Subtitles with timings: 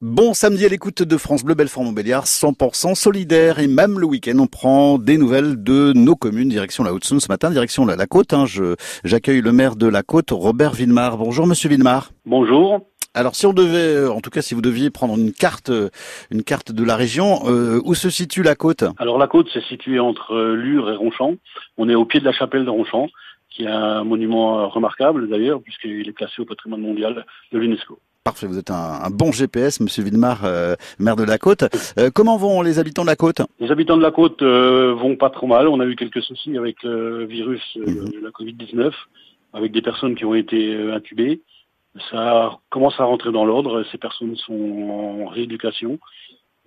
[0.00, 4.46] Bon samedi à l'écoute de France Bleu Belfort-Montbéliard, 100% solidaire et même le week-end on
[4.46, 8.32] prend des nouvelles de nos communes, direction la Haute-Saône ce matin, direction la, la côte.
[8.32, 8.44] Hein.
[9.02, 11.16] J'accueille le maire de la côte, Robert Villemar.
[11.16, 12.12] Bonjour Monsieur Villemar.
[12.26, 12.86] Bonjour.
[13.12, 15.88] Alors si on devait, euh, en tout cas si vous deviez prendre une carte, euh,
[16.30, 18.84] une carte de la région, euh, où se situe la côte?
[18.98, 21.38] Alors la côte c'est situé entre Lure et Ronchamp.
[21.76, 23.08] On est au pied de la chapelle de Ronchamp,
[23.50, 27.98] qui est un monument remarquable d'ailleurs puisqu'il est classé au patrimoine mondial de l'UNESCO.
[28.28, 31.64] Parfait, vous êtes un, bon GPS, Monsieur Villemar, euh, maire de la Côte.
[31.98, 33.40] Euh, comment vont les habitants de la Côte?
[33.58, 35.66] Les habitants de la Côte euh, vont pas trop mal.
[35.66, 38.10] On a eu quelques soucis avec le virus mhm.
[38.10, 38.92] de la Covid-19,
[39.54, 41.40] avec des personnes qui ont été intubées.
[42.10, 43.82] Ça commence à rentrer dans l'ordre.
[43.90, 45.98] Ces personnes sont en rééducation.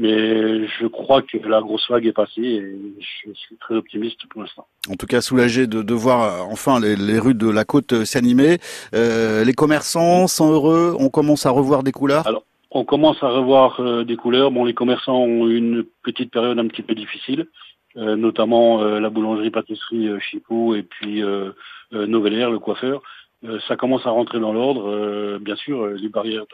[0.00, 4.40] Mais je crois que la grosse vague est passée et je suis très optimiste pour
[4.40, 4.66] l'instant.
[4.90, 8.56] En tout cas, soulagé de, voir euh, enfin les, rues de la côte euh, s'animer.
[8.94, 10.96] Euh, les commerçants sont heureux.
[10.98, 12.26] On commence à revoir des couleurs?
[12.26, 14.50] Alors, on commence à revoir des couleurs.
[14.50, 17.48] Bon, les commerçants ont eu une petite période un petit peu difficile,
[17.96, 21.20] notamment la boulangerie-pâtisserie Chipot et puis
[21.90, 23.02] Novellaire, le coiffeur.
[23.66, 25.38] ça commence à rentrer dans l'ordre.
[25.40, 26.44] bien sûr, les barrières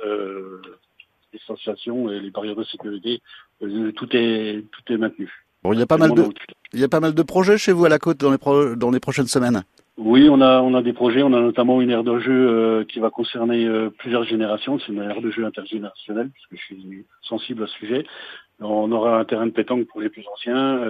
[1.37, 3.21] distanciation et les barrières de sécurité,
[3.63, 5.31] euh, tout est tout est maintenu.
[5.63, 6.25] Bon, il y a pas mal de
[6.73, 8.91] il y a pas mal de projets chez vous à la côte dans les dans
[8.91, 9.63] les prochaines semaines.
[9.99, 11.23] Oui, on a on a des projets.
[11.23, 14.79] On a notamment une aire de jeu euh, qui va concerner euh, plusieurs générations.
[14.79, 18.07] C'est une aire de jeu intergénérationnelle puisque je suis sensible à ce sujet.
[18.61, 20.81] On aura un terrain de pétanque pour les plus anciens,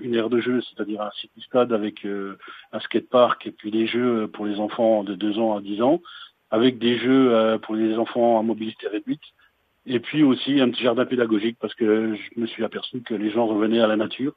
[0.00, 4.28] une aire de jeu, c'est-à-dire un site stade avec un skatepark et puis des jeux
[4.28, 6.00] pour les enfants de 2 ans à 10 ans,
[6.52, 9.22] avec des jeux pour les enfants à mobilité réduite
[9.88, 13.30] et puis aussi un petit jardin pédagogique parce que je me suis aperçu que les
[13.30, 14.34] gens revenaient à la nature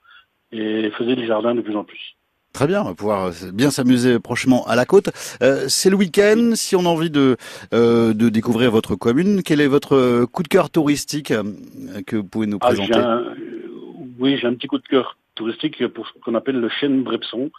[0.52, 2.16] et faisaient des jardins de plus en plus.
[2.54, 5.10] Très bien, on va pouvoir euh, bien s'amuser prochainement à la côte.
[5.42, 6.52] Euh, c'est le week-end.
[6.56, 7.38] Si on a envie de
[7.74, 11.34] euh, de découvrir votre commune, quel est votre coup de cœur touristique
[12.08, 13.00] que vous pouvez nous ah, présenter?
[14.20, 17.52] Oui, j'ai un petit coup de cœur touristique pour ce qu'on appelle le chêne Brepson.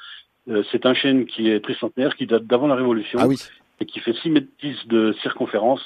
[0.71, 3.39] c'est un chêne qui est très centenaire, qui date d'avant la Révolution ah oui.
[3.81, 5.81] et qui fait 6 mètres 10 de circonférence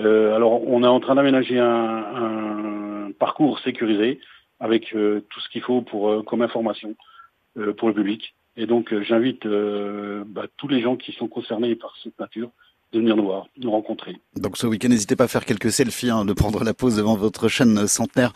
[0.00, 4.20] alors, on est en train d'aménager un, un, parcours sécurisé
[4.58, 6.94] avec euh, tout ce qu'il faut pour euh, comme information
[7.76, 8.34] pour le public.
[8.56, 12.50] Et donc, j'invite bah, tous les gens qui sont concernés par cette nature
[12.92, 14.16] de venir nous voir, nous rencontrer.
[14.36, 17.16] Donc ce week-end, n'hésitez pas à faire quelques selfies, hein, de prendre la pause devant
[17.16, 18.32] votre chaîne centenaire.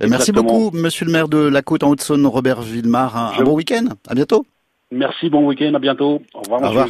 [0.00, 3.38] Merci beaucoup, Monsieur le maire de la Côte en Haute-Saône, Robert Villemar.
[3.38, 3.86] Un, bon week-end.
[4.08, 4.46] À bientôt.
[4.92, 6.22] Merci, bon week-end, à bientôt.
[6.34, 6.62] Au revoir.
[6.62, 6.88] Au revoir.